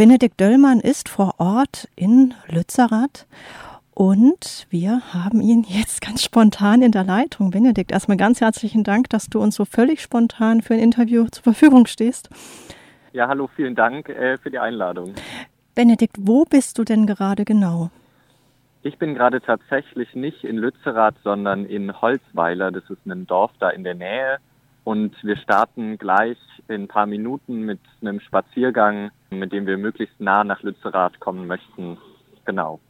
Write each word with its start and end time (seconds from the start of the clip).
Benedikt 0.00 0.40
Döllmann 0.40 0.80
ist 0.80 1.10
vor 1.10 1.34
Ort 1.36 1.86
in 1.94 2.32
Lützerath 2.48 3.26
und 3.92 4.66
wir 4.70 5.12
haben 5.12 5.42
ihn 5.42 5.62
jetzt 5.68 6.00
ganz 6.00 6.24
spontan 6.24 6.80
in 6.80 6.90
der 6.90 7.04
Leitung. 7.04 7.50
Benedikt, 7.50 7.92
erstmal 7.92 8.16
ganz 8.16 8.40
herzlichen 8.40 8.82
Dank, 8.82 9.10
dass 9.10 9.26
du 9.26 9.42
uns 9.42 9.56
so 9.56 9.66
völlig 9.66 10.00
spontan 10.00 10.62
für 10.62 10.72
ein 10.72 10.80
Interview 10.80 11.26
zur 11.26 11.42
Verfügung 11.42 11.84
stehst. 11.84 12.30
Ja, 13.12 13.28
hallo, 13.28 13.50
vielen 13.54 13.74
Dank 13.74 14.08
äh, 14.08 14.38
für 14.38 14.50
die 14.50 14.58
Einladung. 14.58 15.12
Benedikt, 15.74 16.16
wo 16.18 16.46
bist 16.46 16.78
du 16.78 16.84
denn 16.84 17.04
gerade 17.06 17.44
genau? 17.44 17.90
Ich 18.82 18.96
bin 18.96 19.14
gerade 19.14 19.42
tatsächlich 19.42 20.14
nicht 20.14 20.44
in 20.44 20.56
Lützerath, 20.56 21.16
sondern 21.22 21.66
in 21.66 22.00
Holzweiler. 22.00 22.70
Das 22.72 22.88
ist 22.88 23.04
ein 23.04 23.26
Dorf 23.26 23.50
da 23.58 23.68
in 23.68 23.84
der 23.84 23.96
Nähe. 23.96 24.38
Und 24.82 25.14
wir 25.22 25.36
starten 25.36 25.98
gleich 25.98 26.38
in 26.68 26.84
ein 26.84 26.88
paar 26.88 27.04
Minuten 27.04 27.66
mit 27.66 27.80
einem 28.00 28.20
Spaziergang, 28.20 29.10
mit 29.30 29.52
dem 29.52 29.66
wir 29.66 29.78
möglichst 29.78 30.20
nah 30.20 30.44
nach 30.44 30.62
Lützerath 30.62 31.20
kommen 31.20 31.46
möchten. 31.46 31.98
Genau. 32.44 32.80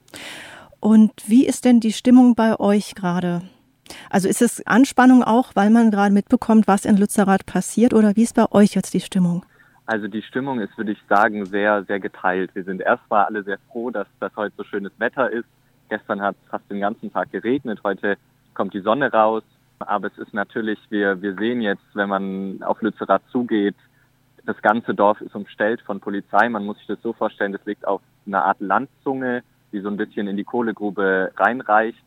Und 0.80 1.12
wie 1.26 1.46
ist 1.46 1.64
denn 1.64 1.80
die 1.80 1.92
Stimmung 1.92 2.34
bei 2.34 2.58
euch 2.58 2.94
gerade? 2.94 3.42
Also 4.08 4.28
ist 4.28 4.40
es 4.40 4.66
Anspannung 4.66 5.22
auch, 5.22 5.52
weil 5.54 5.70
man 5.70 5.90
gerade 5.90 6.14
mitbekommt, 6.14 6.68
was 6.68 6.84
in 6.84 6.96
Lützerath 6.96 7.44
passiert 7.44 7.92
oder 7.92 8.16
wie 8.16 8.22
ist 8.22 8.34
bei 8.34 8.50
euch 8.50 8.74
jetzt 8.74 8.94
die 8.94 9.00
Stimmung? 9.00 9.44
Also 9.86 10.06
die 10.06 10.22
Stimmung 10.22 10.60
ist, 10.60 10.76
würde 10.78 10.92
ich 10.92 11.02
sagen, 11.08 11.44
sehr, 11.46 11.84
sehr 11.84 11.98
geteilt. 11.98 12.54
Wir 12.54 12.64
sind 12.64 12.80
erstmal 12.80 13.24
alle 13.24 13.42
sehr 13.42 13.58
froh, 13.70 13.90
dass 13.90 14.06
das 14.20 14.34
heute 14.36 14.54
so 14.56 14.64
schönes 14.64 14.92
Wetter 14.98 15.30
ist. 15.30 15.48
Gestern 15.88 16.22
hat 16.22 16.36
es 16.42 16.48
fast 16.48 16.70
den 16.70 16.80
ganzen 16.80 17.12
Tag 17.12 17.32
geregnet, 17.32 17.80
heute 17.82 18.16
kommt 18.54 18.72
die 18.72 18.80
Sonne 18.80 19.10
raus. 19.12 19.42
Aber 19.80 20.06
es 20.06 20.18
ist 20.18 20.32
natürlich, 20.32 20.78
wir, 20.90 21.20
wir 21.22 21.34
sehen 21.34 21.60
jetzt, 21.60 21.82
wenn 21.94 22.08
man 22.08 22.62
auf 22.62 22.80
Lützerath 22.82 23.22
zugeht, 23.32 23.74
das 24.46 24.60
ganze 24.62 24.94
Dorf 24.94 25.20
ist 25.20 25.34
umstellt 25.34 25.80
von 25.82 26.00
Polizei. 26.00 26.48
Man 26.48 26.64
muss 26.64 26.78
sich 26.78 26.86
das 26.86 27.02
so 27.02 27.12
vorstellen, 27.12 27.52
das 27.52 27.64
liegt 27.66 27.86
auf 27.86 28.00
einer 28.26 28.44
Art 28.44 28.60
Landzunge 28.60 29.42
die 29.72 29.80
so 29.80 29.88
ein 29.88 29.96
bisschen 29.96 30.26
in 30.26 30.36
die 30.36 30.44
Kohlegrube 30.44 31.32
reinreicht 31.36 32.02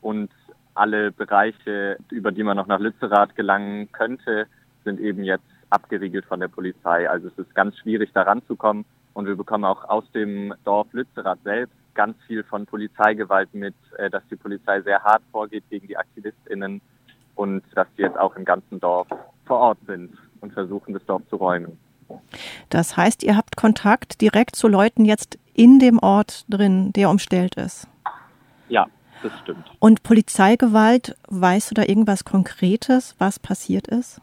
und 0.00 0.30
alle 0.74 1.10
Bereiche, 1.10 1.98
über 2.10 2.30
die 2.30 2.44
man 2.44 2.56
noch 2.56 2.66
nach 2.66 2.78
Lützerath 2.78 3.34
gelangen 3.34 3.90
könnte, 3.92 4.46
sind 4.84 5.00
eben 5.00 5.24
jetzt 5.24 5.44
abgeriegelt 5.70 6.24
von 6.24 6.40
der 6.40 6.48
Polizei. 6.48 7.10
Also 7.10 7.28
es 7.28 7.38
ist 7.38 7.54
ganz 7.54 7.76
schwierig, 7.78 8.10
da 8.14 8.22
ranzukommen. 8.22 8.84
Und 9.12 9.26
wir 9.26 9.34
bekommen 9.34 9.64
auch 9.64 9.88
aus 9.88 10.04
dem 10.12 10.54
Dorf 10.64 10.86
Lützerath 10.92 11.40
selbst 11.42 11.74
ganz 11.94 12.16
viel 12.28 12.44
von 12.44 12.64
Polizeigewalt 12.64 13.52
mit, 13.52 13.74
äh, 13.96 14.08
dass 14.08 14.22
die 14.30 14.36
Polizei 14.36 14.80
sehr 14.82 15.02
hart 15.02 15.22
vorgeht 15.32 15.64
gegen 15.68 15.88
die 15.88 15.96
AktivistInnen 15.96 16.80
und 17.34 17.64
dass 17.74 17.88
sie 17.96 18.02
jetzt 18.02 18.16
auch 18.16 18.36
im 18.36 18.44
ganzen 18.44 18.78
Dorf 18.78 19.08
vor 19.46 19.58
Ort 19.58 19.78
sind 19.88 20.12
und 20.40 20.52
versuchen, 20.52 20.94
das 20.94 21.04
Dorf 21.06 21.22
zu 21.28 21.36
räumen. 21.36 21.78
Das 22.70 22.96
heißt, 22.96 23.22
ihr 23.22 23.36
habt 23.36 23.56
Kontakt 23.56 24.20
direkt 24.20 24.56
zu 24.56 24.68
Leuten 24.68 25.04
jetzt 25.04 25.38
in 25.54 25.78
dem 25.78 25.98
Ort 25.98 26.44
drin, 26.48 26.92
der 26.92 27.10
umstellt 27.10 27.56
ist. 27.56 27.86
Ja, 28.68 28.86
das 29.22 29.32
stimmt. 29.40 29.64
Und 29.78 30.02
Polizeigewalt, 30.02 31.16
weißt 31.28 31.70
du 31.70 31.74
da 31.74 31.82
irgendwas 31.82 32.24
Konkretes, 32.24 33.14
was 33.18 33.38
passiert 33.38 33.88
ist? 33.88 34.20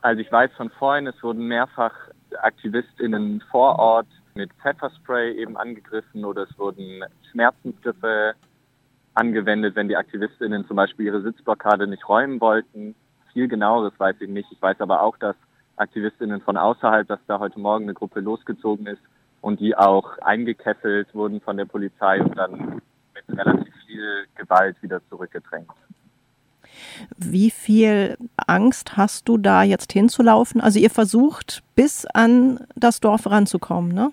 Also 0.00 0.20
ich 0.20 0.32
weiß 0.32 0.50
von 0.56 0.70
vorhin, 0.70 1.06
es 1.06 1.22
wurden 1.22 1.46
mehrfach 1.46 1.92
AktivistInnen 2.40 3.42
vor 3.50 3.78
Ort 3.78 4.08
mit 4.34 4.50
Pfefferspray 4.54 5.34
eben 5.34 5.56
angegriffen 5.56 6.24
oder 6.24 6.44
es 6.44 6.58
wurden 6.58 7.04
Schmerzensgriffe 7.30 8.34
angewendet, 9.14 9.76
wenn 9.76 9.88
die 9.88 9.96
AktivistInnen 9.96 10.66
zum 10.66 10.76
Beispiel 10.76 11.06
ihre 11.06 11.22
Sitzblockade 11.22 11.86
nicht 11.86 12.08
räumen 12.08 12.40
wollten. 12.40 12.94
Viel 13.32 13.48
genaueres 13.48 13.92
weiß 13.98 14.16
ich 14.20 14.28
nicht. 14.28 14.50
Ich 14.50 14.60
weiß 14.60 14.80
aber 14.80 15.02
auch, 15.02 15.16
dass 15.16 15.36
AktivistInnen 15.76 16.40
von 16.40 16.56
außerhalb, 16.56 17.06
dass 17.08 17.20
da 17.26 17.38
heute 17.38 17.58
Morgen 17.58 17.84
eine 17.84 17.94
Gruppe 17.94 18.20
losgezogen 18.20 18.86
ist 18.86 19.00
und 19.40 19.60
die 19.60 19.76
auch 19.76 20.18
eingekesselt 20.18 21.14
wurden 21.14 21.40
von 21.40 21.56
der 21.56 21.64
Polizei 21.64 22.22
und 22.22 22.36
dann 22.36 22.80
mit 23.14 23.38
relativ 23.38 23.74
viel 23.86 24.26
Gewalt 24.36 24.76
wieder 24.82 25.00
zurückgedrängt. 25.08 25.68
Wie 27.16 27.50
viel 27.50 28.16
Angst 28.36 28.96
hast 28.96 29.28
du 29.28 29.36
da 29.36 29.62
jetzt 29.62 29.92
hinzulaufen? 29.92 30.60
Also 30.60 30.78
ihr 30.78 30.90
versucht 30.90 31.62
bis 31.74 32.06
an 32.06 32.60
das 32.76 33.00
Dorf 33.00 33.26
ranzukommen, 33.26 33.92
ne? 33.92 34.10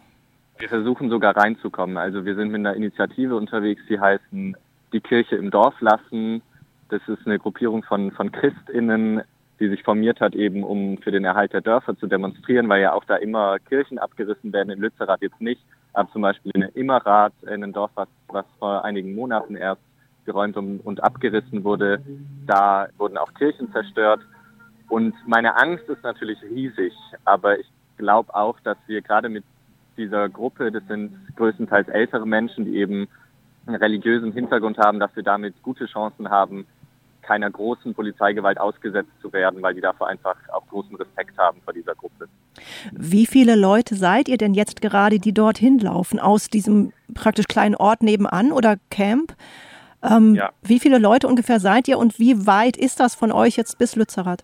Wir 0.58 0.68
versuchen 0.68 1.10
sogar 1.10 1.38
reinzukommen. 1.38 1.98
Also 1.98 2.26
wir 2.26 2.36
sind 2.36 2.52
mit 2.52 2.60
einer 2.60 2.74
Initiative 2.74 3.36
unterwegs, 3.36 3.82
die 3.88 4.00
heißen 4.00 4.58
Die 4.92 5.00
Kirche 5.00 5.38
im 5.38 5.52
Dorf 5.52 5.80
lassen. 5.80 6.42
Das 6.90 7.02
ist 7.08 7.26
eine 7.26 7.40
Gruppierung 7.40 7.84
von, 7.84 8.12
von 8.12 8.32
ChristInnen, 8.32 9.22
die 9.60 9.70
sich 9.70 9.84
formiert 9.84 10.22
hat, 10.22 10.36
eben 10.36 10.64
um 10.64 10.98
für 11.00 11.12
den 11.12 11.26
Erhalt 11.26 11.54
der 11.54 11.62
Dörfer 11.62 11.98
zu 11.98 12.08
demonstrieren, 12.08 12.70
weil 12.70 12.82
ja 12.82 12.94
auch 12.94 13.04
da 13.06 13.16
immer 13.16 13.60
Kirchen 13.60 14.00
abgerissen 14.00 14.52
werden, 14.54 14.70
in 14.70 14.80
Lützerath 14.80 15.22
jetzt 15.22 15.42
nicht, 15.42 15.62
aber 15.94 16.12
zum 16.12 16.22
Beispiel 16.22 16.52
in 16.56 16.62
Immerath, 16.62 17.34
in 17.44 17.50
einem 17.50 17.74
Dorf, 17.74 17.92
was, 17.96 18.46
vor 18.58 18.84
einigen 18.86 19.16
Monaten 19.16 19.56
erst 19.56 19.82
geräumt 20.26 20.58
und, 20.58 20.80
und 20.80 21.04
abgerissen 21.04 21.64
wurde, 21.64 22.02
da 22.46 22.88
wurden 22.98 23.18
auch 23.18 23.34
Kirchen 23.34 23.72
zerstört. 23.72 24.22
Und 24.88 25.14
meine 25.28 25.58
Angst 25.58 25.88
ist 25.90 26.04
natürlich 26.04 26.42
riesig, 26.44 26.94
aber 27.26 27.60
ich 27.60 27.68
glaube 27.98 28.34
auch, 28.34 28.60
dass 28.62 28.78
wir 28.88 29.02
gerade 29.02 29.30
mit 29.30 29.44
dieser 29.98 30.30
Gruppe, 30.30 30.72
das 30.72 30.86
sind 30.88 31.12
größtenteils 31.36 31.90
ältere 31.90 32.26
Menschen, 32.26 32.66
die 32.66 32.78
eben 32.78 33.08
einen 33.66 33.76
religiösen 33.76 34.32
Hintergrund 34.32 34.78
haben, 34.78 35.00
dass 35.00 35.16
wir 35.16 35.24
damit 35.24 35.62
gute 35.62 35.86
Chancen 35.86 36.30
haben, 36.30 36.66
keiner 37.22 37.50
großen 37.50 37.94
Polizeigewalt 37.94 38.60
ausgesetzt 38.60 39.12
zu 39.22 39.32
werden, 39.34 39.62
weil 39.62 39.74
die 39.74 39.82
davor 39.82 40.08
einfach 40.08 40.36
auch 40.52 40.66
großen 40.68 40.96
Respekt 40.96 41.38
haben 41.38 41.62
vor 41.62 41.74
dieser 41.74 41.96
Gruppe. 41.96 42.28
Wie 42.92 43.26
viele 43.26 43.56
Leute 43.56 43.96
seid 43.96 44.28
ihr 44.28 44.38
denn 44.38 44.54
jetzt 44.54 44.82
gerade, 44.82 45.20
die 45.20 45.34
dorthin 45.34 45.80
laufen, 45.80 46.20
aus 46.20 46.50
diesem 46.50 46.92
praktisch 47.14 47.46
kleinen 47.48 47.76
Ort 47.76 48.04
nebenan 48.04 48.52
oder 48.52 48.78
Camp? 48.90 49.36
Ähm, 50.02 50.36
ja. 50.36 50.52
Wie 50.62 50.80
viele 50.80 50.98
Leute 50.98 51.28
ungefähr 51.28 51.60
seid 51.60 51.88
ihr 51.88 51.98
und 51.98 52.20
wie 52.20 52.48
weit 52.48 52.78
ist 52.78 53.00
das 53.00 53.16
von 53.16 53.32
euch 53.32 53.58
jetzt 53.58 53.78
bis 53.78 53.96
Lützerath? 53.96 54.44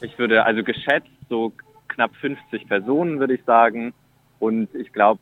Ich 0.00 0.18
würde 0.18 0.44
also 0.44 0.64
geschätzt 0.64 1.08
so 1.28 1.52
knapp 1.88 2.14
50 2.16 2.66
Personen, 2.68 3.20
würde 3.20 3.34
ich 3.34 3.44
sagen. 3.44 3.94
Und 4.40 4.74
ich 4.74 4.92
glaube, 4.92 5.20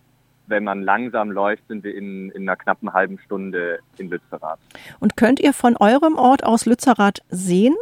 wenn 0.51 0.65
man 0.65 0.83
langsam 0.83 1.31
läuft, 1.31 1.67
sind 1.69 1.85
wir 1.85 1.95
in, 1.95 2.31
in 2.31 2.43
einer 2.43 2.57
knappen 2.57 2.93
halben 2.93 3.19
Stunde 3.21 3.79
in 3.97 4.11
Lützerath. 4.11 4.59
Und 4.99 5.17
könnt 5.17 5.41
ihr 5.41 5.53
von 5.53 5.77
eurem 5.77 6.17
Ort 6.17 6.45
aus 6.45 6.67
Lützerath 6.67 7.21
sehen? 7.29 7.75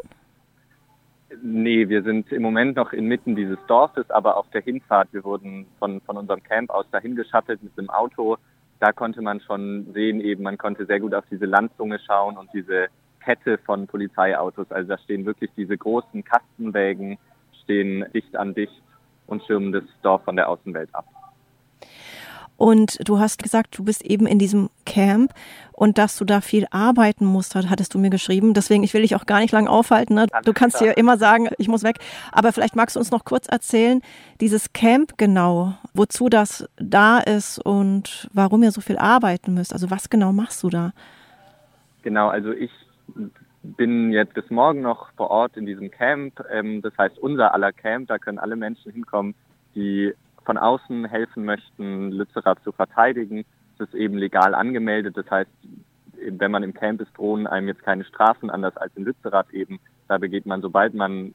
Nee, 1.43 1.89
wir 1.89 2.03
sind 2.03 2.33
im 2.33 2.43
Moment 2.43 2.77
noch 2.77 2.93
inmitten 2.93 3.37
dieses 3.37 3.59
Dorfes, 3.67 4.11
aber 4.11 4.37
auf 4.37 4.49
der 4.51 4.62
Hinfahrt, 4.62 5.09
wir 5.12 5.25
wurden 5.25 5.67
von, 5.79 6.01
von 6.01 6.17
unserem 6.17 6.43
Camp 6.43 6.71
aus 6.71 6.87
dahin 6.91 7.17
geschattelt 7.17 7.62
mit 7.62 7.77
dem 7.77 7.91
Auto. 7.91 8.39
Da 8.81 8.93
konnte 8.93 9.23
man 9.23 9.41
schon 9.41 9.93
sehen, 9.93 10.21
eben, 10.21 10.43
man 10.43 10.59
konnte 10.59 10.87
sehr 10.87 11.00
gut 11.00 11.15
auf 11.15 11.25
diese 11.31 11.47
Landzunge 11.47 11.99
schauen 12.00 12.37
und 12.37 12.49
diese 12.53 12.87
Kette 13.21 13.59
von 13.59 13.87
Polizeiautos. 13.87 14.71
Also 14.71 14.89
da 14.89 14.99
stehen 14.99 15.27
wirklich 15.27 15.50
diese 15.56 15.77
großen 15.77 16.25
Kastenwägen, 16.25 17.19
stehen 17.62 18.05
dicht 18.15 18.35
an 18.37 18.55
dicht 18.55 18.83
und 19.27 19.45
schirmen 19.45 19.73
das 19.73 19.85
Dorf 20.03 20.25
von 20.25 20.37
der 20.37 20.49
Außenwelt 20.49 20.93
ab. 20.95 21.06
Und 22.59 22.99
du 23.09 23.21
hast 23.21 23.41
gesagt, 23.41 23.79
du 23.79 23.85
bist 23.85 24.05
eben 24.05 24.27
in 24.27 24.41
diesem 24.41 24.69
Camp 24.85 25.33
und 25.73 25.97
dass 25.97 26.19
du 26.19 26.25
da 26.25 26.41
viel 26.41 26.67
arbeiten 26.73 27.25
musst, 27.25 27.55
hattest 27.55 27.95
du 27.95 28.01
mir 28.01 28.11
geschrieben. 28.11 28.53
Deswegen, 28.53 28.83
ich 28.83 28.93
will 28.95 29.03
dich 29.03 29.15
auch 29.15 29.27
gar 29.27 29.39
nicht 29.39 29.53
lange 29.53 29.71
aufhalten. 29.71 30.15
Ne? 30.15 30.27
Du 30.45 30.53
kannst 30.53 30.81
dir 30.81 30.97
immer 30.97 31.19
sagen, 31.19 31.49
ich 31.59 31.69
muss 31.69 31.85
weg. 31.85 31.99
Aber 32.33 32.53
vielleicht 32.53 32.75
magst 32.75 32.97
du 32.97 33.01
uns 33.01 33.13
noch 33.13 33.25
kurz 33.25 33.47
erzählen, 33.47 34.03
dieses 34.41 34.73
Camp 34.73 35.17
genau, 35.19 35.75
wozu 35.95 36.29
das 36.29 36.69
da 36.77 37.19
ist 37.19 37.61
und 37.65 38.29
warum 38.33 38.65
ihr 38.65 38.73
so 38.73 38.81
viel 38.81 38.99
arbeiten 38.99 39.55
müsst. 39.55 39.73
Also 39.73 39.89
was 39.93 40.11
genau 40.11 40.33
machst 40.33 40.61
du 40.65 40.69
da? 40.69 40.93
Genau, 42.03 42.27
also 42.27 42.51
ich 42.51 42.73
bin 43.63 44.11
jetzt 44.11 44.35
bis 44.35 44.51
morgen 44.51 44.81
noch 44.81 45.13
vor 45.13 45.31
Ort 45.31 45.57
in 45.57 45.65
diesem 45.65 45.93
Camp. 45.93 46.43
Ähm, 46.51 46.83
das 46.83 46.99
heißt 46.99 47.21
unser 47.21 47.55
aller 47.55 47.73
Camp. 47.73 48.09
Da 48.09 48.19
können 48.19 48.41
alle 48.41 48.57
Menschen 48.57 48.91
hinkommen, 48.91 49.37
die 49.77 50.13
von 50.49 50.57
außen 50.57 51.05
helfen 51.05 51.45
möchten, 51.45 52.11
Lützerath 52.11 52.65
zu 52.65 52.73
verteidigen. 52.73 53.45
Es 53.75 53.87
ist 53.87 53.95
eben 53.95 54.17
legal 54.17 54.55
angemeldet. 54.55 55.15
Das 55.15 55.31
heißt, 55.31 55.50
wenn 56.27 56.50
man 56.50 56.62
im 56.62 56.73
Camp 56.73 57.03
ist, 57.03 57.11
drohen 57.19 57.47
einem 57.47 57.69
jetzt 57.69 57.83
keine 57.83 58.03
Strafen, 58.05 58.49
anders 58.49 58.75
als 58.79 58.97
in 58.97 59.05
Lützerath 59.05 59.50
eben. 59.53 59.79
Da 60.09 60.17
begeht 60.17 60.47
man, 60.47 60.62
sobald 60.62 60.95
man 60.95 61.35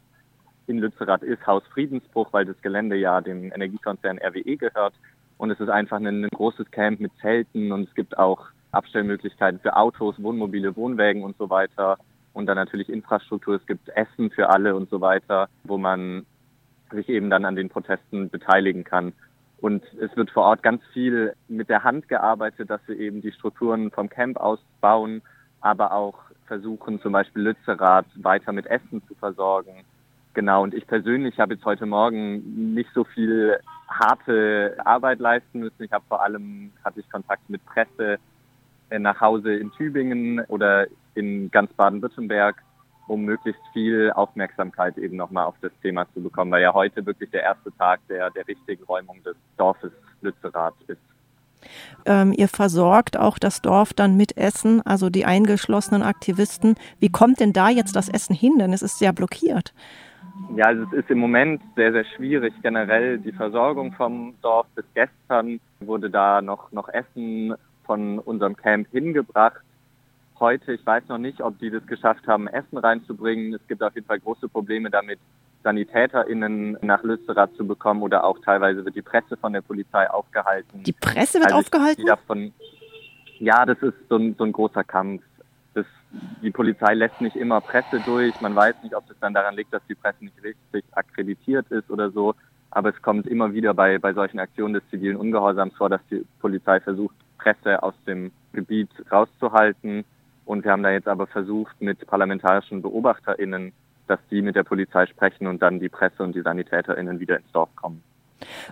in 0.65 0.79
Lützerath 0.79 1.21
ist, 1.21 1.45
Hausfriedensbruch, 1.45 2.33
weil 2.33 2.45
das 2.45 2.59
Gelände 2.63 2.95
ja 2.95 3.21
dem 3.21 3.53
Energiekonzern 3.53 4.17
RWE 4.17 4.57
gehört. 4.57 4.95
Und 5.37 5.51
es 5.51 5.59
ist 5.59 5.69
einfach 5.69 5.97
ein, 5.97 6.07
ein 6.07 6.29
großes 6.29 6.71
Camp 6.71 6.99
mit 6.99 7.11
Zelten 7.21 7.71
und 7.71 7.87
es 7.87 7.93
gibt 7.93 8.17
auch 8.17 8.47
Abstellmöglichkeiten 8.71 9.59
für 9.59 9.75
Autos, 9.75 10.15
Wohnmobile, 10.17 10.75
Wohnwägen 10.75 11.23
und 11.23 11.37
so 11.37 11.51
weiter. 11.51 11.99
Und 12.33 12.47
dann 12.47 12.55
natürlich 12.55 12.89
Infrastruktur. 12.89 13.57
Es 13.57 13.67
gibt 13.67 13.89
Essen 13.89 14.31
für 14.31 14.49
alle 14.49 14.75
und 14.75 14.89
so 14.89 15.01
weiter, 15.01 15.49
wo 15.65 15.77
man 15.77 16.25
sich 16.93 17.09
eben 17.09 17.29
dann 17.29 17.45
an 17.45 17.55
den 17.55 17.69
Protesten 17.69 18.29
beteiligen 18.29 18.83
kann. 18.83 19.13
Und 19.59 19.83
es 20.01 20.15
wird 20.17 20.29
vor 20.31 20.43
Ort 20.43 20.61
ganz 20.61 20.81
viel 20.93 21.33
mit 21.47 21.69
der 21.69 21.83
Hand 21.83 22.09
gearbeitet, 22.09 22.69
dass 22.69 22.81
wir 22.87 22.99
eben 22.99 23.21
die 23.21 23.31
Strukturen 23.31 23.91
vom 23.91 24.09
Camp 24.09 24.37
ausbauen, 24.37 25.21
aber 25.61 25.93
auch 25.93 26.19
versuchen, 26.47 27.01
zum 27.01 27.13
Beispiel 27.13 27.43
Lützerath 27.43 28.05
weiter 28.15 28.51
mit 28.51 28.65
Essen 28.65 29.01
zu 29.07 29.15
versorgen. 29.15 29.85
Genau, 30.33 30.63
und 30.63 30.73
ich 30.73 30.87
persönlich 30.87 31.39
habe 31.39 31.53
jetzt 31.53 31.65
heute 31.65 31.85
Morgen 31.85 32.73
nicht 32.73 32.89
so 32.93 33.03
viel 33.03 33.57
harte 33.87 34.75
Arbeit 34.83 35.19
leisten 35.19 35.59
müssen. 35.59 35.83
Ich 35.83 35.91
habe 35.91 36.03
vor 36.07 36.23
allem, 36.23 36.71
hatte 36.83 36.99
ich 36.99 37.09
Kontakt 37.09 37.49
mit 37.49 37.63
Presse 37.65 38.17
äh, 38.89 38.99
nach 38.99 39.21
Hause 39.21 39.53
in 39.53 39.71
Tübingen 39.71 40.41
oder 40.47 40.87
in 41.15 41.51
ganz 41.51 41.71
Baden-Württemberg, 41.73 42.55
um 43.07 43.23
möglichst 43.23 43.61
viel 43.73 44.11
Aufmerksamkeit 44.11 44.97
eben 44.97 45.17
nochmal 45.17 45.45
auf 45.45 45.55
das 45.61 45.71
Thema 45.81 46.05
zu 46.13 46.21
bekommen, 46.21 46.51
weil 46.51 46.61
ja 46.61 46.73
heute 46.73 47.05
wirklich 47.05 47.29
der 47.31 47.43
erste 47.43 47.75
Tag 47.77 47.99
der, 48.07 48.29
der 48.31 48.47
richtigen 48.47 48.83
Räumung 48.85 49.21
des 49.23 49.35
Dorfes 49.57 49.91
Lützerath 50.21 50.75
ist. 50.87 50.99
Ähm, 52.05 52.33
ihr 52.35 52.47
versorgt 52.47 53.17
auch 53.17 53.37
das 53.39 53.61
Dorf 53.61 53.93
dann 53.93 54.17
mit 54.17 54.37
Essen, 54.37 54.81
also 54.85 55.09
die 55.09 55.25
eingeschlossenen 55.25 56.03
Aktivisten. 56.03 56.75
Wie 56.99 57.09
kommt 57.09 57.39
denn 57.39 57.53
da 57.53 57.69
jetzt 57.69 57.95
das 57.95 58.09
Essen 58.09 58.35
hin? 58.35 58.57
Denn 58.59 58.73
es 58.73 58.81
ist 58.81 58.99
sehr 58.99 59.13
blockiert. 59.13 59.73
Ja, 60.55 60.65
also 60.65 60.83
es 60.83 60.93
ist 60.93 61.11
im 61.11 61.19
Moment 61.19 61.61
sehr, 61.75 61.91
sehr 61.91 62.05
schwierig. 62.05 62.53
Generell 62.61 63.19
die 63.19 63.31
Versorgung 63.31 63.93
vom 63.93 64.33
Dorf 64.41 64.67
bis 64.75 64.85
gestern 64.93 65.59
wurde 65.79 66.09
da 66.09 66.41
noch, 66.41 66.71
noch 66.71 66.89
Essen 66.89 67.53
von 67.85 68.19
unserem 68.19 68.55
Camp 68.55 68.87
hingebracht. 68.91 69.61
Heute, 70.43 70.73
ich 70.73 70.85
weiß 70.85 71.07
noch 71.07 71.19
nicht, 71.19 71.39
ob 71.39 71.57
die 71.59 71.69
das 71.69 71.87
geschafft 71.87 72.27
haben, 72.27 72.49
Essen 72.49 72.77
reinzubringen. 72.77 73.53
Es 73.53 73.65
gibt 73.69 73.81
auf 73.81 73.95
jeden 73.95 74.05
Fall 74.05 74.19
große 74.19 74.49
Probleme 74.49 74.89
damit, 74.89 75.17
SanitäterInnen 75.63 76.77
nach 76.81 77.01
Lützerath 77.01 77.55
zu 77.55 77.65
bekommen 77.65 78.01
oder 78.01 78.25
auch 78.25 78.37
teilweise 78.39 78.83
wird 78.83 78.93
die 78.93 79.01
Presse 79.01 79.37
von 79.37 79.53
der 79.53 79.61
Polizei 79.61 80.09
aufgehalten. 80.09 80.83
Die 80.83 80.91
Presse 80.91 81.35
wird 81.39 81.53
also 81.53 81.59
aufgehalten? 81.59 82.05
Davon, 82.05 82.53
ja, 83.39 83.65
das 83.65 83.77
ist 83.81 83.93
so 84.09 84.17
ein, 84.17 84.35
so 84.37 84.43
ein 84.43 84.51
großer 84.51 84.83
Kampf. 84.83 85.23
Das, 85.75 85.85
die 86.41 86.51
Polizei 86.51 86.93
lässt 86.93 87.21
nicht 87.21 87.37
immer 87.37 87.61
Presse 87.61 88.01
durch. 88.05 88.41
Man 88.41 88.53
weiß 88.53 88.75
nicht, 88.83 88.97
ob 88.97 89.09
es 89.09 89.15
dann 89.21 89.33
daran 89.33 89.55
liegt, 89.55 89.71
dass 89.71 89.85
die 89.87 89.95
Presse 89.95 90.25
nicht 90.25 90.43
richtig 90.43 90.83
akkreditiert 90.91 91.71
ist 91.71 91.89
oder 91.89 92.11
so. 92.11 92.35
Aber 92.69 92.89
es 92.89 93.01
kommt 93.01 93.27
immer 93.27 93.53
wieder 93.53 93.73
bei, 93.73 93.97
bei 93.97 94.11
solchen 94.11 94.39
Aktionen 94.39 94.73
des 94.73 94.83
zivilen 94.89 95.15
Ungehorsams 95.15 95.73
vor, 95.77 95.87
dass 95.87 96.01
die 96.11 96.25
Polizei 96.41 96.81
versucht, 96.81 97.15
Presse 97.37 97.81
aus 97.81 97.95
dem 98.05 98.33
Gebiet 98.51 98.89
rauszuhalten. 99.09 100.03
Und 100.53 100.63
wir 100.63 100.71
haben 100.71 100.83
da 100.83 100.91
jetzt 100.91 101.07
aber 101.07 101.27
versucht, 101.27 101.81
mit 101.81 102.07
parlamentarischen 102.07 102.81
BeobachterInnen 102.81 103.73
dass 104.07 104.19
die 104.29 104.41
mit 104.41 104.55
der 104.55 104.63
Polizei 104.63 105.05
sprechen 105.05 105.47
und 105.47 105.61
dann 105.61 105.79
die 105.79 105.89
Presse 105.89 106.23
und 106.23 106.35
die 106.35 106.41
SanitäterInnen 106.41 107.19
wieder 107.19 107.37
ins 107.37 107.51
Dorf 107.51 107.69
kommen. 107.75 108.03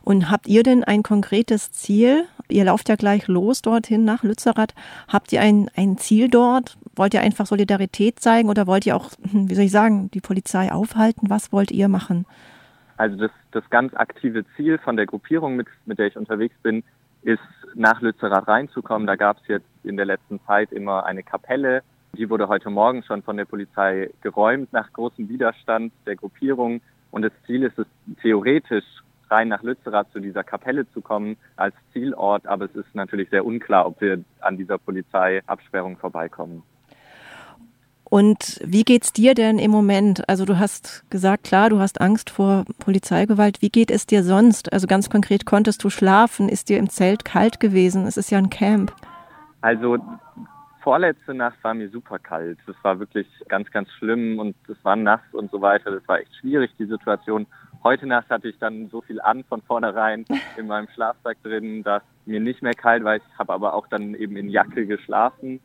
Und 0.03 0.29
habt 0.29 0.47
ihr 0.47 0.63
denn 0.63 0.83
ein 0.83 1.01
konkretes 1.01 1.71
Ziel? 1.71 2.25
Ihr 2.49 2.65
lauft 2.65 2.89
ja 2.89 2.95
gleich 2.95 3.27
los 3.29 3.61
dorthin 3.61 4.03
nach 4.03 4.23
Lützerath. 4.23 4.73
Habt 5.07 5.31
ihr 5.31 5.41
ein, 5.41 5.69
ein 5.75 5.97
Ziel 5.97 6.27
dort? 6.27 6.77
Wollt 6.95 7.13
ihr 7.13 7.21
einfach 7.21 7.45
Solidarität 7.45 8.19
zeigen 8.19 8.49
oder 8.49 8.67
wollt 8.67 8.85
ihr 8.85 8.97
auch, 8.97 9.11
hm, 9.31 9.49
wie 9.49 9.55
soll 9.55 9.65
ich 9.65 9.71
sagen, 9.71 10.11
die 10.11 10.19
Polizei 10.19 10.71
aufhalten? 10.73 11.29
Was 11.29 11.53
wollt 11.53 11.71
ihr 11.71 11.87
machen? 11.87 12.25
Also 12.97 13.15
das, 13.15 13.31
das 13.51 13.69
ganz 13.69 13.93
aktive 13.93 14.43
Ziel 14.57 14.77
von 14.77 14.97
der 14.97 15.05
Gruppierung, 15.05 15.55
mit, 15.55 15.67
mit 15.85 15.99
der 15.99 16.07
ich 16.07 16.17
unterwegs 16.17 16.55
bin, 16.61 16.83
ist 17.23 17.39
nach 17.75 18.01
Lützerath 18.01 18.47
reinzukommen. 18.47 19.07
Da 19.07 19.15
gab 19.15 19.37
es 19.37 19.47
jetzt 19.47 19.67
in 19.83 19.97
der 19.97 20.05
letzten 20.05 20.39
Zeit 20.45 20.71
immer 20.71 21.05
eine 21.05 21.23
Kapelle, 21.23 21.83
die 22.13 22.29
wurde 22.29 22.49
heute 22.49 22.69
Morgen 22.69 23.03
schon 23.03 23.23
von 23.23 23.37
der 23.37 23.45
Polizei 23.45 24.09
geräumt 24.21 24.73
nach 24.73 24.91
großem 24.91 25.29
Widerstand 25.29 25.93
der 26.05 26.17
Gruppierung. 26.17 26.81
Und 27.09 27.21
das 27.21 27.31
Ziel 27.45 27.63
ist 27.63 27.79
es 27.79 27.87
theoretisch 28.21 28.85
rein 29.29 29.47
nach 29.47 29.63
Lützerath 29.63 30.11
zu 30.11 30.19
dieser 30.19 30.43
Kapelle 30.43 30.89
zu 30.91 31.01
kommen 31.01 31.37
als 31.55 31.73
Zielort. 31.93 32.45
Aber 32.47 32.65
es 32.65 32.75
ist 32.75 32.93
natürlich 32.93 33.29
sehr 33.29 33.45
unklar, 33.45 33.87
ob 33.87 34.01
wir 34.01 34.23
an 34.41 34.57
dieser 34.57 34.77
Polizeiabsperrung 34.77 35.97
vorbeikommen. 35.97 36.63
Und 38.11 38.59
wie 38.61 38.83
geht's 38.83 39.13
dir 39.13 39.35
denn 39.35 39.57
im 39.57 39.71
Moment? 39.71 40.27
Also 40.27 40.43
du 40.43 40.59
hast 40.59 41.09
gesagt, 41.09 41.45
klar, 41.45 41.69
du 41.69 41.79
hast 41.79 42.01
Angst 42.01 42.29
vor 42.29 42.65
Polizeigewalt. 42.77 43.61
Wie 43.61 43.69
geht 43.69 43.89
es 43.89 44.05
dir 44.05 44.21
sonst? 44.21 44.73
Also 44.73 44.85
ganz 44.85 45.09
konkret, 45.09 45.45
konntest 45.45 45.81
du 45.81 45.89
schlafen? 45.89 46.49
Ist 46.49 46.67
dir 46.67 46.77
im 46.77 46.89
Zelt 46.89 47.23
kalt 47.23 47.61
gewesen? 47.61 48.05
Es 48.05 48.17
ist 48.17 48.29
ja 48.29 48.37
ein 48.37 48.49
Camp. 48.49 48.93
Also 49.61 49.97
vorletzte 50.81 51.33
Nacht 51.33 51.55
war 51.61 51.73
mir 51.73 51.89
super 51.89 52.19
kalt. 52.19 52.59
Es 52.67 52.75
war 52.81 52.99
wirklich 52.99 53.27
ganz, 53.47 53.71
ganz 53.71 53.89
schlimm 53.91 54.39
und 54.39 54.57
es 54.67 54.83
war 54.83 54.97
nass 54.97 55.21
und 55.31 55.49
so 55.49 55.61
weiter. 55.61 55.91
Das 55.91 56.05
war 56.09 56.19
echt 56.19 56.35
schwierig, 56.35 56.69
die 56.77 56.87
Situation. 56.87 57.47
Heute 57.81 58.07
Nacht 58.07 58.29
hatte 58.29 58.49
ich 58.49 58.59
dann 58.59 58.89
so 58.89 58.99
viel 58.99 59.21
an 59.21 59.45
von 59.45 59.61
vornherein 59.61 60.25
in 60.57 60.67
meinem 60.67 60.89
Schlafsack 60.93 61.41
drin, 61.43 61.81
dass 61.83 62.03
mir 62.25 62.41
nicht 62.41 62.61
mehr 62.61 62.73
kalt 62.73 63.05
war. 63.05 63.15
Ich 63.15 63.23
habe 63.39 63.53
aber 63.53 63.73
auch 63.73 63.87
dann 63.87 64.15
eben 64.15 64.35
in 64.35 64.49
Jacke 64.49 64.85
geschlafen. 64.85 65.61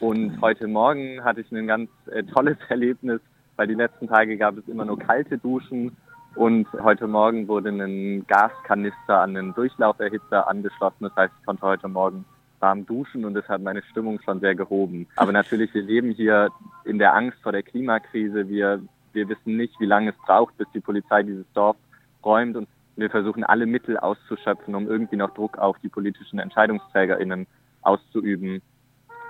Und 0.00 0.40
heute 0.40 0.68
Morgen 0.68 1.24
hatte 1.24 1.40
ich 1.40 1.50
ein 1.50 1.66
ganz 1.66 1.90
äh, 2.10 2.22
tolles 2.22 2.56
Erlebnis, 2.68 3.20
weil 3.56 3.66
die 3.66 3.74
letzten 3.74 4.06
Tage 4.06 4.36
gab 4.36 4.56
es 4.56 4.68
immer 4.68 4.84
nur 4.84 4.98
kalte 4.98 5.38
Duschen. 5.38 5.96
Und 6.34 6.68
heute 6.80 7.08
Morgen 7.08 7.48
wurde 7.48 7.70
ein 7.70 8.24
Gaskanister 8.28 9.20
an 9.20 9.36
einen 9.36 9.54
Durchlauferhitzer 9.54 10.48
angeschlossen. 10.48 11.04
Das 11.04 11.16
heißt, 11.16 11.34
ich 11.40 11.46
konnte 11.46 11.62
heute 11.62 11.88
Morgen 11.88 12.24
warm 12.60 12.86
duschen 12.86 13.24
und 13.24 13.34
das 13.34 13.48
hat 13.48 13.60
meine 13.60 13.82
Stimmung 13.82 14.20
schon 14.20 14.40
sehr 14.40 14.54
gehoben. 14.54 15.06
Aber 15.16 15.32
natürlich, 15.32 15.72
wir 15.74 15.82
leben 15.82 16.10
hier 16.12 16.50
in 16.84 16.98
der 16.98 17.14
Angst 17.14 17.38
vor 17.42 17.52
der 17.52 17.62
Klimakrise. 17.62 18.48
Wir, 18.48 18.80
wir 19.12 19.28
wissen 19.28 19.56
nicht, 19.56 19.78
wie 19.80 19.86
lange 19.86 20.10
es 20.10 20.16
braucht, 20.26 20.56
bis 20.58 20.66
die 20.74 20.80
Polizei 20.80 21.22
dieses 21.22 21.46
Dorf 21.54 21.76
räumt 22.24 22.56
und 22.56 22.68
wir 22.96 23.10
versuchen 23.10 23.44
alle 23.44 23.66
Mittel 23.66 23.96
auszuschöpfen, 23.96 24.74
um 24.74 24.88
irgendwie 24.88 25.16
noch 25.16 25.32
Druck 25.34 25.56
auf 25.58 25.78
die 25.80 25.88
politischen 25.88 26.40
EntscheidungsträgerInnen 26.40 27.46
auszuüben, 27.82 28.60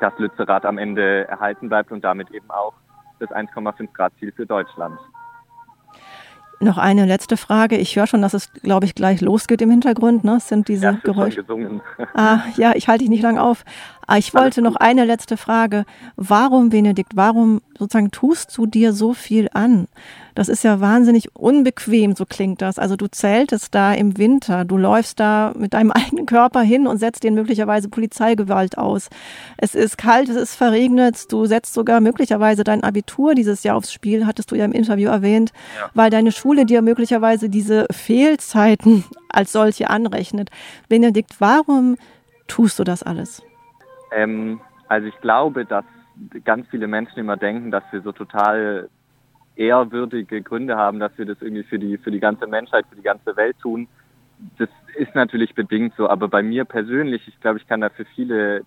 dass 0.00 0.12
Lützerath 0.18 0.64
am 0.64 0.78
Ende 0.78 1.26
erhalten 1.28 1.68
bleibt 1.68 1.92
und 1.92 2.02
damit 2.02 2.30
eben 2.30 2.50
auch 2.50 2.74
das 3.18 3.30
1,5 3.30 3.92
Grad 3.92 4.12
Ziel 4.18 4.32
für 4.32 4.46
Deutschland. 4.46 4.98
Noch 6.60 6.76
eine 6.76 7.04
letzte 7.04 7.36
Frage. 7.36 7.76
Ich 7.76 7.94
höre 7.94 8.08
schon, 8.08 8.20
dass 8.20 8.34
es, 8.34 8.52
glaube 8.52 8.84
ich, 8.84 8.96
gleich 8.96 9.20
losgeht 9.20 9.62
im 9.62 9.70
Hintergrund. 9.70 10.24
Ne? 10.24 10.36
Es 10.36 10.48
sind 10.48 10.66
diese 10.66 10.86
ja, 10.86 10.92
Geräusche. 11.04 11.44
Ah, 12.14 12.40
ja, 12.56 12.72
ich 12.74 12.88
halte 12.88 13.04
dich 13.04 13.10
nicht 13.10 13.22
lang 13.22 13.38
auf. 13.38 13.64
Ah, 14.10 14.16
ich 14.16 14.32
wollte 14.32 14.62
noch 14.62 14.76
eine 14.76 15.04
letzte 15.04 15.36
Frage. 15.36 15.84
Warum, 16.16 16.70
Benedikt, 16.70 17.14
warum 17.14 17.60
sozusagen 17.78 18.10
tust 18.10 18.56
du 18.56 18.64
dir 18.64 18.94
so 18.94 19.12
viel 19.12 19.50
an? 19.52 19.86
Das 20.34 20.48
ist 20.48 20.64
ja 20.64 20.80
wahnsinnig 20.80 21.36
unbequem, 21.36 22.16
so 22.16 22.24
klingt 22.24 22.62
das. 22.62 22.78
Also 22.78 22.96
du 22.96 23.08
zeltest 23.08 23.74
da 23.74 23.92
im 23.92 24.16
Winter, 24.16 24.64
du 24.64 24.78
läufst 24.78 25.20
da 25.20 25.52
mit 25.58 25.74
deinem 25.74 25.90
eigenen 25.92 26.24
Körper 26.24 26.62
hin 26.62 26.86
und 26.86 26.96
setzt 26.96 27.22
den 27.22 27.34
möglicherweise 27.34 27.90
Polizeigewalt 27.90 28.78
aus. 28.78 29.10
Es 29.58 29.74
ist 29.74 29.98
kalt, 29.98 30.30
es 30.30 30.36
ist 30.36 30.54
verregnet, 30.54 31.30
du 31.30 31.44
setzt 31.44 31.74
sogar 31.74 32.00
möglicherweise 32.00 32.64
dein 32.64 32.84
Abitur 32.84 33.34
dieses 33.34 33.62
Jahr 33.62 33.76
aufs 33.76 33.92
Spiel, 33.92 34.24
hattest 34.24 34.50
du 34.50 34.54
ja 34.54 34.64
im 34.64 34.72
Interview 34.72 35.10
erwähnt, 35.10 35.52
ja. 35.78 35.90
weil 35.92 36.08
deine 36.08 36.32
Schule 36.32 36.64
dir 36.64 36.80
möglicherweise 36.80 37.50
diese 37.50 37.86
Fehlzeiten 37.90 39.04
als 39.28 39.52
solche 39.52 39.90
anrechnet. 39.90 40.48
Benedikt, 40.88 41.34
warum 41.40 41.98
tust 42.46 42.78
du 42.78 42.84
das 42.84 43.02
alles? 43.02 43.42
Ähm, 44.12 44.60
also 44.88 45.06
ich 45.06 45.20
glaube, 45.20 45.64
dass 45.64 45.84
ganz 46.44 46.66
viele 46.68 46.86
Menschen 46.86 47.18
immer 47.18 47.36
denken, 47.36 47.70
dass 47.70 47.84
wir 47.90 48.02
so 48.02 48.12
total 48.12 48.88
ehrwürdige 49.56 50.40
Gründe 50.42 50.76
haben, 50.76 51.00
dass 51.00 51.16
wir 51.18 51.26
das 51.26 51.40
irgendwie 51.40 51.64
für 51.64 51.78
die, 51.78 51.98
für 51.98 52.10
die 52.10 52.20
ganze 52.20 52.46
Menschheit, 52.46 52.86
für 52.88 52.96
die 52.96 53.02
ganze 53.02 53.36
Welt 53.36 53.56
tun. 53.60 53.88
Das 54.56 54.68
ist 54.96 55.14
natürlich 55.14 55.54
bedingt 55.54 55.94
so, 55.96 56.08
aber 56.08 56.28
bei 56.28 56.42
mir 56.42 56.64
persönlich, 56.64 57.26
ich 57.26 57.40
glaube, 57.40 57.58
ich 57.58 57.66
kann 57.66 57.80
da 57.80 57.88
für 57.88 58.04
viele 58.04 58.62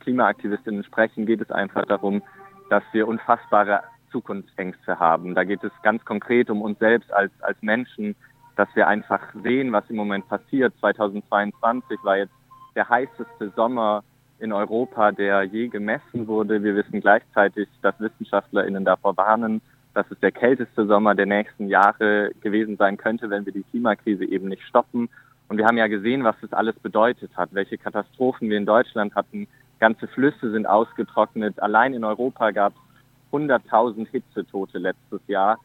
Klimaaktivistinnen 0.00 0.82
sprechen, 0.84 1.26
geht 1.26 1.40
es 1.40 1.50
einfach 1.50 1.84
darum, 1.86 2.22
dass 2.68 2.82
wir 2.92 3.06
unfassbare 3.06 3.82
Zukunftsängste 4.10 4.98
haben. 4.98 5.34
Da 5.34 5.44
geht 5.44 5.62
es 5.62 5.72
ganz 5.82 6.04
konkret 6.04 6.50
um 6.50 6.62
uns 6.62 6.78
selbst 6.78 7.12
als, 7.12 7.32
als 7.40 7.60
Menschen, 7.62 8.16
dass 8.56 8.68
wir 8.74 8.88
einfach 8.88 9.20
sehen, 9.42 9.72
was 9.72 9.88
im 9.90 9.96
Moment 9.96 10.28
passiert. 10.28 10.72
2022 10.80 11.98
war 12.02 12.18
jetzt 12.18 12.34
der 12.74 12.88
heißeste 12.88 13.52
Sommer 13.54 14.02
in 14.44 14.52
Europa, 14.52 15.10
der 15.10 15.42
je 15.42 15.68
gemessen 15.68 16.28
wurde. 16.28 16.62
Wir 16.62 16.76
wissen 16.76 17.00
gleichzeitig, 17.00 17.66
dass 17.82 17.98
WissenschaftlerInnen 17.98 18.84
davor 18.84 19.16
warnen, 19.16 19.62
dass 19.94 20.06
es 20.10 20.20
der 20.20 20.32
kälteste 20.32 20.86
Sommer 20.86 21.14
der 21.14 21.26
nächsten 21.26 21.68
Jahre 21.68 22.30
gewesen 22.42 22.76
sein 22.76 22.96
könnte, 22.96 23.30
wenn 23.30 23.46
wir 23.46 23.52
die 23.52 23.64
Klimakrise 23.64 24.24
eben 24.24 24.48
nicht 24.48 24.62
stoppen. 24.62 25.08
Und 25.48 25.56
wir 25.56 25.66
haben 25.66 25.78
ja 25.78 25.86
gesehen, 25.86 26.24
was 26.24 26.36
das 26.42 26.52
alles 26.52 26.78
bedeutet 26.78 27.36
hat, 27.36 27.54
welche 27.54 27.78
Katastrophen 27.78 28.50
wir 28.50 28.58
in 28.58 28.66
Deutschland 28.66 29.14
hatten. 29.14 29.48
Ganze 29.80 30.06
Flüsse 30.08 30.50
sind 30.50 30.66
ausgetrocknet. 30.66 31.60
Allein 31.60 31.94
in 31.94 32.04
Europa 32.04 32.50
gab 32.50 32.74
es 32.74 33.32
100.000 33.32 34.06
Hitzetote 34.10 34.78
letztes 34.78 35.20
Jahr. 35.26 35.58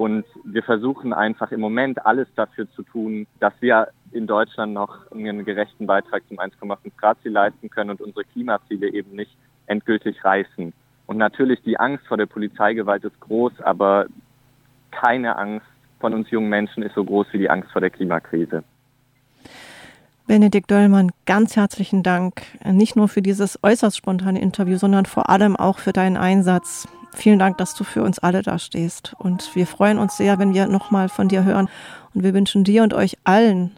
Und 0.00 0.24
wir 0.44 0.62
versuchen 0.62 1.12
einfach 1.12 1.52
im 1.52 1.60
Moment 1.60 2.06
alles 2.06 2.26
dafür 2.34 2.66
zu 2.70 2.82
tun, 2.82 3.26
dass 3.38 3.52
wir 3.60 3.88
in 4.12 4.26
Deutschland 4.26 4.72
noch 4.72 4.96
einen 5.12 5.44
gerechten 5.44 5.86
Beitrag 5.86 6.22
zum 6.26 6.38
1,5 6.38 6.78
Grad 6.96 7.18
Ziel 7.22 7.32
leisten 7.32 7.68
können 7.68 7.90
und 7.90 8.00
unsere 8.00 8.24
Klimaziele 8.24 8.90
eben 8.94 9.14
nicht 9.14 9.36
endgültig 9.66 10.24
reißen. 10.24 10.72
Und 11.06 11.18
natürlich 11.18 11.60
die 11.64 11.78
Angst 11.78 12.06
vor 12.06 12.16
der 12.16 12.24
Polizeigewalt 12.24 13.04
ist 13.04 13.20
groß, 13.20 13.60
aber 13.60 14.06
keine 14.90 15.36
Angst 15.36 15.66
von 15.98 16.14
uns 16.14 16.30
jungen 16.30 16.48
Menschen 16.48 16.82
ist 16.82 16.94
so 16.94 17.04
groß 17.04 17.26
wie 17.32 17.38
die 17.38 17.50
Angst 17.50 17.70
vor 17.70 17.82
der 17.82 17.90
Klimakrise. 17.90 18.64
Benedikt 20.26 20.70
Döllmann, 20.70 21.10
ganz 21.26 21.56
herzlichen 21.56 22.02
Dank, 22.02 22.40
nicht 22.64 22.96
nur 22.96 23.08
für 23.08 23.20
dieses 23.20 23.62
äußerst 23.62 23.98
spontane 23.98 24.40
Interview, 24.40 24.78
sondern 24.78 25.04
vor 25.04 25.28
allem 25.28 25.56
auch 25.56 25.78
für 25.78 25.92
deinen 25.92 26.16
Einsatz 26.16 26.88
vielen 27.12 27.38
Dank, 27.38 27.58
dass 27.58 27.74
du 27.74 27.84
für 27.84 28.02
uns 28.02 28.18
alle 28.18 28.42
da 28.42 28.58
stehst. 28.58 29.14
Und 29.18 29.54
wir 29.54 29.66
freuen 29.66 29.98
uns 29.98 30.16
sehr, 30.16 30.38
wenn 30.38 30.54
wir 30.54 30.66
nochmal 30.66 31.08
von 31.08 31.28
dir 31.28 31.44
hören. 31.44 31.68
Und 32.14 32.22
wir 32.22 32.34
wünschen 32.34 32.64
dir 32.64 32.82
und 32.82 32.94
euch 32.94 33.16
allen 33.24 33.72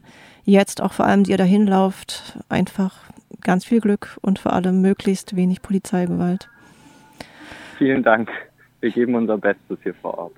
jetzt 0.45 0.81
auch 0.81 0.93
vor 0.93 1.07
allem, 1.07 1.25
die 1.25 1.31
ihr 1.31 1.39
dahin 1.39 1.67
lauft, 1.67 2.39
einfach 2.49 2.95
ganz 3.41 3.65
viel 3.65 3.81
Glück 3.81 4.19
und 4.23 4.39
vor 4.39 4.53
allem 4.53 4.81
möglichst 4.81 5.37
wenig 5.37 5.63
Polizeigewalt. 5.63 6.49
Vielen 7.79 8.03
Dank. 8.03 8.31
Wir 8.81 8.91
geben 8.91 9.15
unser 9.15 9.39
Bestes 9.39 9.79
hier 9.83 9.95
vor 9.95 10.19
Ort. 10.19 10.35